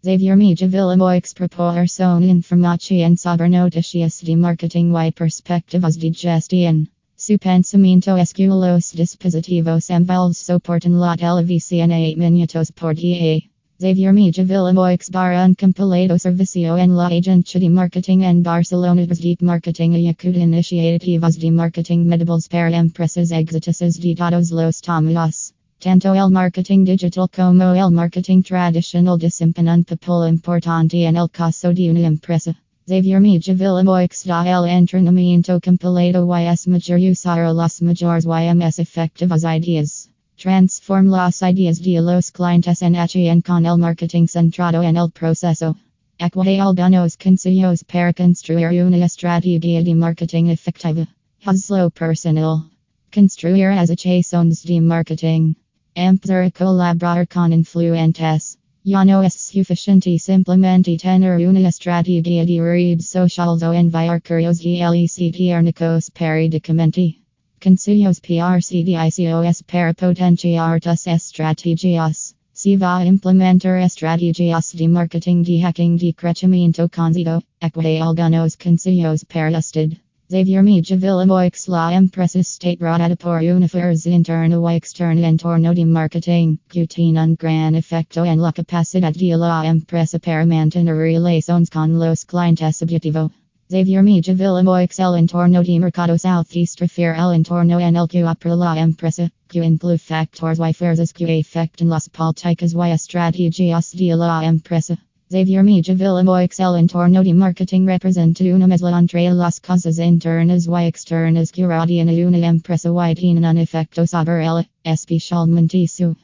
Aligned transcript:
Xavier 0.00 0.36
Mijavilla 0.36 1.20
proporção 1.34 2.22
informação 2.22 3.16
sobre 3.16 3.48
noticias 3.48 4.20
de 4.22 4.36
marketing 4.36 4.94
y 4.94 5.10
perspectivas 5.10 5.96
de 5.96 6.12
gestión. 6.12 6.88
Su 7.16 7.36
pensamiento 7.36 8.16
esque 8.16 8.46
los 8.46 8.92
dispositivos 8.92 9.90
envolves 9.90 10.38
soportan 10.38 11.00
la 11.00 11.16
televisión 11.16 11.90
a 11.90 11.98
8 11.98 12.16
minutos 12.16 12.70
por 12.70 12.94
día. 12.94 13.40
Xavier 13.80 14.12
Mijavilla 14.12 14.96
para 15.10 15.44
un 15.44 15.56
compilado 15.56 16.16
servicio 16.16 16.78
en 16.78 16.94
la 16.94 17.08
agencia 17.08 17.58
de 17.58 17.68
marketing 17.68 18.22
en 18.22 18.44
Barcelona 18.44 19.04
de 19.04 19.36
marketing 19.40 19.94
y 19.94 20.08
acuda 20.08 20.38
iniciativas 20.38 21.36
de 21.40 21.50
marketing 21.50 22.06
medibles 22.06 22.48
para 22.48 22.76
empresas 22.76 23.32
exitosas 23.32 23.98
de 23.98 24.14
todos 24.14 24.52
los 24.52 24.80
tamaños. 24.80 25.47
Tanto 25.80 26.12
el 26.12 26.28
marketing 26.30 26.84
digital 26.84 27.28
como 27.28 27.72
el 27.72 27.90
marketing 27.92 28.42
tradicional 28.42 29.16
desempeñan 29.16 29.84
papel 29.84 30.28
importante 30.28 31.04
en 31.04 31.16
el 31.16 31.28
caso 31.30 31.72
de 31.72 31.90
una 31.90 32.00
empresa. 32.00 32.56
Xavier 32.88 33.20
Mijavilla 33.20 33.84
da 34.24 34.44
el 34.44 34.66
entrenamiento 34.66 35.60
completo 35.60 36.26
y 36.26 36.46
es 36.48 36.66
mejor 36.66 36.98
usar 36.98 37.54
las 37.54 37.80
mayores 37.80 38.24
y 38.24 38.54
más 38.56 38.80
efectivas 38.80 39.44
ideas. 39.44 40.10
Transform 40.36 41.10
las 41.10 41.42
ideas 41.42 41.80
de 41.80 42.00
los 42.00 42.32
clientes 42.32 42.82
en 42.82 42.96
acción 42.96 43.40
con 43.40 43.64
el 43.64 43.78
marketing 43.78 44.26
centrado 44.26 44.82
en 44.82 44.96
el 44.96 45.12
proceso. 45.12 45.76
Equate 46.18 46.58
algunos 46.60 47.16
consejos 47.16 47.84
para 47.84 48.12
construir 48.12 48.82
una 48.82 49.04
estrategia 49.04 49.84
de 49.84 49.94
marketing 49.94 50.46
efectiva. 50.46 51.06
Hazlo 51.44 51.90
personal. 51.90 52.68
Construir 53.12 53.68
asociaciones 53.78 54.64
de 54.64 54.80
marketing. 54.80 55.54
Empezar 56.00 56.52
colaborar 56.52 57.26
con 57.26 57.52
influentes. 57.52 58.56
Ya 58.84 59.04
no 59.04 59.20
es 59.24 59.34
suficiente 59.34 60.16
simplemente 60.20 60.96
tener 60.96 61.44
una 61.44 61.68
estrategia 61.68 62.46
de 62.46 62.60
redes 62.60 63.08
sociales 63.08 63.64
o 63.64 63.72
enviar 63.72 64.22
correos 64.22 64.60
electrónicos 64.64 66.10
periódicamente. 66.12 67.18
Consejos 67.60 68.20
PRCDICOS 68.20 69.64
para 69.64 69.92
potenciar 69.92 70.80
tus 70.80 71.08
estrategias. 71.08 72.36
Si 72.52 72.76
va 72.76 72.98
a 72.98 73.04
implementar 73.04 73.82
estrategias 73.82 74.76
de 74.76 74.86
marketing 74.86 75.42
de 75.42 75.62
hacking 75.62 75.96
de 75.96 76.14
crecimiento 76.14 76.88
conocido, 76.88 77.42
equate 77.60 78.00
algunos 78.00 78.56
consejos 78.56 79.24
para 79.24 79.58
usted. 79.58 79.98
Xavier 80.30 80.62
Mijavilla 80.62 81.68
la 81.68 81.94
empresa 81.94 82.40
state 82.40 82.78
rodada 82.78 83.16
por 83.16 83.40
fuerza 83.66 84.10
interna 84.10 84.60
y 84.60 84.76
externa 84.76 85.26
en 85.26 85.38
torno 85.38 85.72
de 85.72 85.86
marketing, 85.86 86.58
que 86.68 86.86
un 86.98 87.34
gran 87.36 87.74
efecto 87.74 88.26
en 88.26 88.38
la 88.38 88.52
capacidad 88.52 89.10
de 89.10 89.36
la 89.38 89.64
empresa 89.64 90.18
para 90.18 90.44
mantener 90.44 90.94
relaciones 90.94 91.70
con 91.70 91.98
los 91.98 92.26
clientes 92.26 92.82
objetivo. 92.82 93.30
Xavier 93.70 94.02
Mijavilla 94.02 94.98
el 94.98 95.16
entorno 95.16 95.62
de 95.62 95.78
mercado 95.78 96.18
southeast 96.18 96.78
refiere 96.78 97.16
el 97.16 97.32
entorno 97.32 97.80
en 97.80 97.96
el 97.96 98.06
que 98.06 98.22
opera 98.22 98.54
la 98.54 98.78
empresa, 98.78 99.30
que 99.48 99.64
incluye 99.64 99.96
factores 99.96 100.58
y 100.58 100.74
fuerzas 100.74 101.14
que 101.14 101.40
afectan 101.40 101.88
las 101.88 102.10
políticas 102.10 102.74
y 102.74 102.90
estrategias 102.92 103.92
de 103.92 104.14
la 104.14 104.44
empresa. 104.44 104.98
Xavier 105.30 105.62
Mijavilla 105.62 106.24
el 106.58 106.76
entorno 106.76 107.22
de 107.22 107.34
marketing 107.34 107.86
representa 107.86 108.44
una 108.44 108.66
mezcla 108.66 108.98
entre 108.98 109.28
las 109.34 109.60
cosas 109.60 109.98
internas 109.98 110.66
y 110.66 110.86
externas 110.86 111.52
que 111.52 111.66
rodean 111.66 112.08
a 112.08 112.26
una 112.26 112.46
empresa 112.46 112.88
y 113.10 113.14
tienen 113.14 113.44
un 113.44 113.58
efecto 113.58 114.06
sobre 114.06 114.46
el 114.46 114.66
especialmente 114.84 115.86
su 115.86 116.16